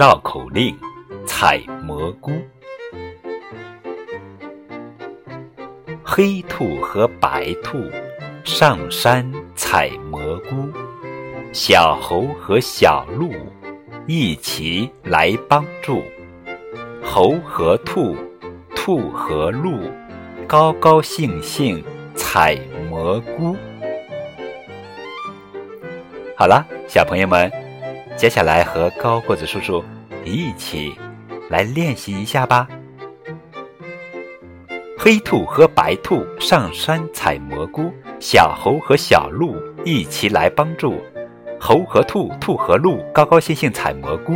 [0.00, 0.74] 绕口令：
[1.26, 2.32] 采蘑菇。
[6.02, 7.78] 黑兔和白兔
[8.42, 10.70] 上山采蘑菇，
[11.52, 13.30] 小猴和小鹿
[14.06, 16.02] 一起来帮助。
[17.02, 18.16] 猴和兔，
[18.74, 19.80] 兔和鹿，
[20.46, 22.58] 高高兴兴采
[22.88, 23.54] 蘑菇。
[26.34, 27.52] 好了，小朋友们，
[28.16, 29.82] 接下来和高个子叔叔
[30.24, 30.94] 一起
[31.48, 32.68] 来练习一下吧。
[34.98, 37.90] 黑兔和白兔上山采蘑菇，
[38.20, 41.00] 小猴和小鹿一起来帮助。
[41.58, 44.34] 猴和兔，兔和鹿高高兴兴采蘑菇。